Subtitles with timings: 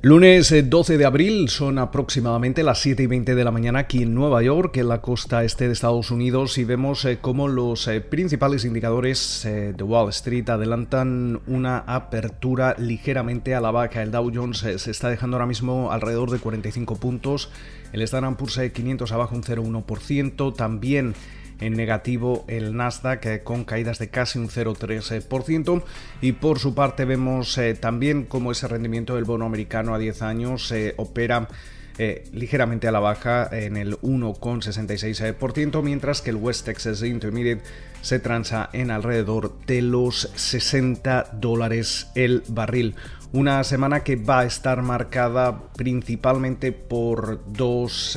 [0.00, 4.04] Lunes 12 eh, de abril son aproximadamente las 7 y 20 de la mañana aquí
[4.04, 7.88] en Nueva York, en la costa este de Estados Unidos, y vemos eh, cómo los
[7.88, 14.00] eh, principales indicadores de Wall Street adelantan una apertura ligeramente a la baja.
[14.00, 17.50] El Dow Jones se está dejando ahora mismo alrededor de 45 puntos,
[17.92, 21.14] el Standard Poor's 500 abajo un 0,1%, también
[21.60, 25.82] en negativo el Nasdaq eh, con caídas de casi un 0,3%
[26.20, 30.22] y por su parte vemos eh, también cómo ese rendimiento del bono americano a 10
[30.22, 31.48] años opera
[32.00, 37.64] eh, ligeramente a la baja en el 1,66%, mientras que el West Texas Intermediate
[38.02, 42.94] se transa en alrededor de los 60 dólares el barril.
[43.32, 48.16] Una semana que va a estar marcada principalmente por dos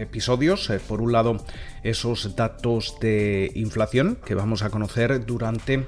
[0.00, 0.70] episodios.
[0.70, 1.44] Eh, por un lado,
[1.82, 5.84] esos datos de inflación que vamos a conocer durante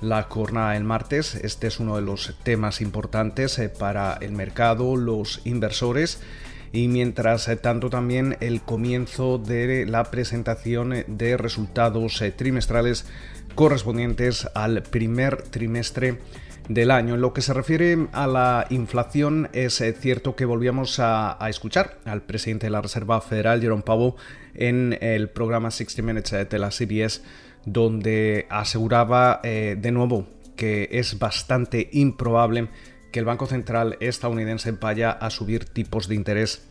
[0.00, 1.34] la jornada del martes.
[1.34, 6.20] Este es uno de los temas importantes eh, para el mercado, los inversores
[6.72, 13.06] y mientras eh, tanto también el comienzo de la presentación de resultados trimestrales
[13.54, 16.18] correspondientes al primer trimestre
[16.68, 17.14] del año.
[17.14, 21.98] En lo que se refiere a la inflación, es eh, cierto que volvíamos a, escuchar
[22.04, 24.14] al presidente de la Reserva Federal, Jerome Powell,
[24.54, 27.22] en el programa 60 Minutes eh, de la CBS,
[27.64, 32.68] donde aseguraba eh, de nuevo que es bastante improbable
[33.12, 36.66] que el Banco Central estadounidense vaya a subir tipos de interés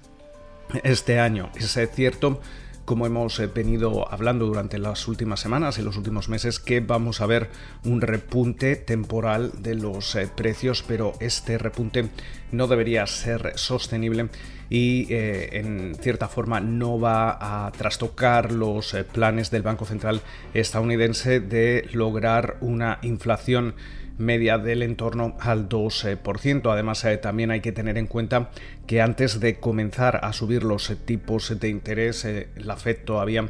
[0.83, 1.49] este año.
[1.55, 2.41] Es cierto
[2.87, 7.19] como hemos eh, venido hablando durante las últimas semanas y los últimos meses, que vamos
[7.19, 7.49] a ver
[7.83, 12.07] un repunte temporal de los eh, precios, pero este repunte
[12.53, 14.29] no debería ser sostenible
[14.69, 20.21] y eh, en cierta forma no va a trastocar los planes del Banco Central
[20.53, 23.75] estadounidense de lograr una inflación
[24.17, 26.71] media del entorno al 2%.
[26.71, 28.49] Además, eh, también hay que tener en cuenta
[28.85, 33.49] que antes de comenzar a subir los tipos de interés, eh, la Fed todavía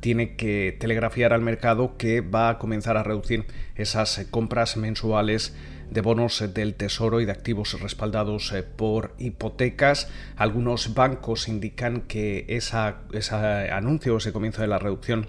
[0.00, 5.54] tiene que telegrafiar al mercado que va a comenzar a reducir esas compras mensuales
[5.90, 10.08] de bonos del tesoro y de activos respaldados eh, por hipotecas.
[10.36, 15.26] Algunos bancos indican que esa, ese anuncio, ese comienzo de la reducción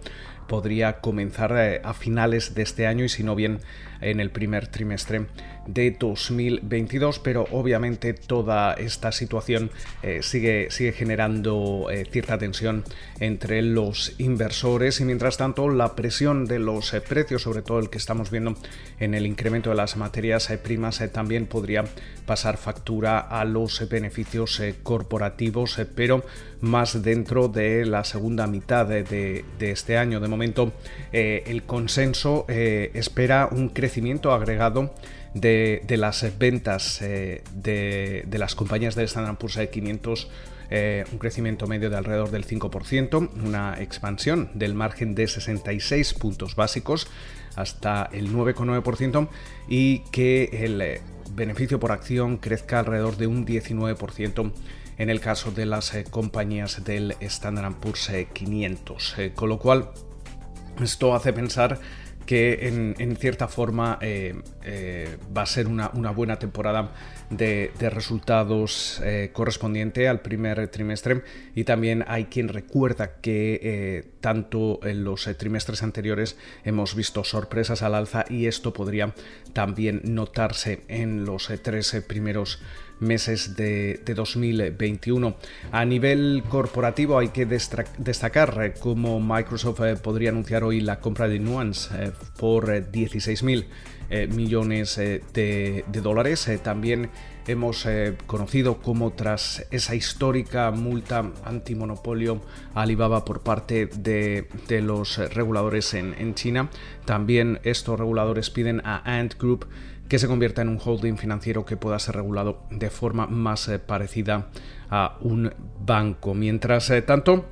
[0.50, 3.60] podría comenzar eh, a finales de este año y si no bien
[4.02, 5.28] en el primer trimestre
[5.68, 9.70] de 2022, pero obviamente toda esta situación
[10.02, 12.84] eh, sigue, sigue generando eh, cierta tensión
[13.20, 18.00] entre los inversores y mientras tanto la presión de los precios, sobre todo el que
[18.00, 18.56] estamos viendo
[19.00, 21.84] en el incremento de las materias primas, también podría
[22.26, 26.24] pasar factura a los beneficios corporativos, pero
[26.62, 30.20] más dentro de la segunda mitad de, este año.
[30.20, 30.74] De momento,
[31.12, 34.94] eh, el consenso eh, espera un crecimiento agregado
[35.34, 40.30] de, las ventas eh, de, las compañías del Standard Poor's 500
[41.12, 47.08] un crecimiento medio de alrededor del 5%, una expansión del margen de 66 puntos básicos
[47.56, 49.30] hasta el 9,9%
[49.68, 51.02] y que el
[51.40, 54.52] beneficio por acción crezca alrededor de un 19%
[54.98, 59.16] en el caso de las eh, compañías del Standard Poor's 500.
[59.18, 59.90] Eh, con lo cual,
[60.84, 61.80] esto hace pensar
[62.30, 64.36] que en, cierta forma eh,
[65.36, 66.92] va a ser una, buena temporada
[67.32, 69.02] de, resultados
[69.34, 71.24] correspondiente al primer trimestre
[71.56, 77.96] y también hay quien recuerda que tanto en los trimestres anteriores hemos visto sorpresas al
[77.96, 79.16] alza y esto podría
[79.54, 82.60] también notarse en los tres primeros
[83.00, 85.36] meses de, 2021.
[85.72, 91.28] A nivel corporativo hay que destacar eh, cómo Microsoft eh, podría anunciar hoy la compra
[91.28, 93.68] de Nuance eh, por 16 mil
[94.36, 96.50] millones de, dólares.
[96.64, 97.12] también
[97.46, 97.88] hemos
[98.26, 102.42] conocido cómo tras esa histórica multa antimonopolio
[102.74, 104.48] Alibaba por parte de,
[104.82, 106.70] los reguladores en, China,
[107.06, 109.68] también estos reguladores piden a Ant Group
[110.10, 113.78] que se convierta en un holding financiero que pueda ser regulado de forma más eh,
[113.78, 114.50] parecida
[114.90, 116.34] a un banco.
[116.34, 117.46] Mientras eh, tanto,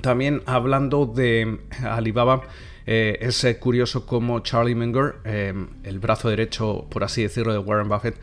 [0.00, 2.42] también hablando de Alibaba,
[2.88, 8.16] eh, es curioso cómo Charlie Munger, el brazo derecho, por así decirlo, de Warren Buffett,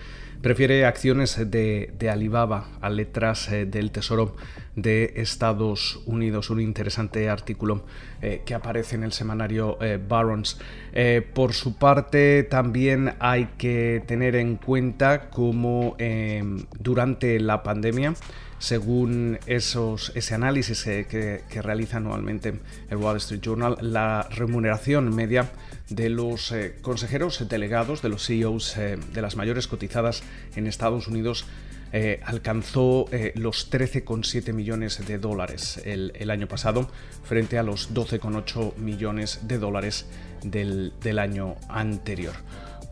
[0.45, 4.35] prefiere acciones de, Alibaba a letras eh, del Tesoro
[4.75, 6.51] de Estados Unidos.
[6.51, 7.83] Un interesante artículo
[8.21, 10.59] eh, que aparece en el semanario eh, Barron's.
[11.33, 15.97] por su parte, también hay que tener en cuenta cómo
[16.79, 18.13] durante la pandemia
[18.59, 22.59] según esos, ese análisis que, realiza anualmente
[22.89, 25.51] el Wall Street Journal, la remuneración media
[25.89, 30.23] de los consejeros delegados, de los CEOs de las mayores cotizadas
[30.55, 31.45] en Estados Unidos
[31.97, 36.89] eh, alcanzó eh, los 13,7 millones de dólares el, año pasado
[37.23, 40.05] frente a los 12,8 millones de dólares
[40.43, 42.33] del, año anterior.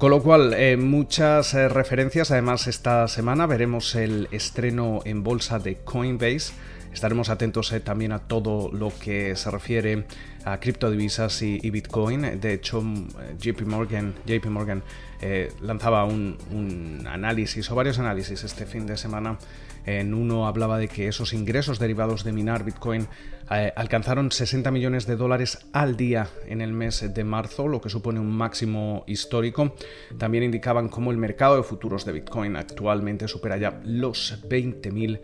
[0.03, 2.29] Con lo cual, muchas referencias.
[2.29, 6.51] Además, esta semana veremos el estreno en bolsa de Coinbase
[6.93, 10.05] Estaremos atentos eh, también a todo lo que se refiere
[10.45, 12.39] a criptodivisas y, Bitcoin.
[12.39, 13.07] De hecho, mm,
[13.39, 14.83] JP Morgan, JP Morgan
[15.21, 19.37] eh, lanzaba un, análisis o varios análisis este fin de semana.
[19.85, 23.07] En uno hablaba de que esos ingresos derivados de minar Bitcoin
[23.51, 27.89] eh, alcanzaron 60 millones de dólares al día en el mes de marzo, lo que
[27.89, 29.75] supone un máximo histórico.
[30.17, 35.19] También indicaban cómo el mercado de futuros de Bitcoin actualmente supera ya los 20.000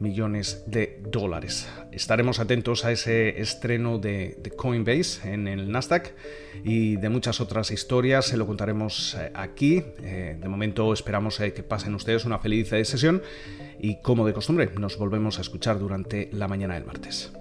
[0.00, 1.68] millones de dólares.
[1.92, 6.14] Estaremos atentos a ese estreno de, Coinbase en el Nasdaq
[6.64, 8.26] y de muchas otras historias.
[8.26, 9.82] Se lo contaremos eh, aquí.
[10.02, 13.22] Eh, de momento esperamos eh, que pasen ustedes una feliz sesión
[13.78, 17.32] y como de costumbre nos volvemos a escuchar durante la mañana del martes.